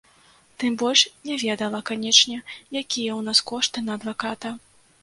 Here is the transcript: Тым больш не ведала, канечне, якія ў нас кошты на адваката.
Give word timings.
Тым 0.61 0.77
больш 0.83 1.03
не 1.29 1.37
ведала, 1.43 1.83
канечне, 1.91 2.41
якія 2.41 2.83
ў 2.83 3.21
нас 3.31 3.47
кошты 3.53 3.79
на 3.89 4.01
адваката. 4.03 4.59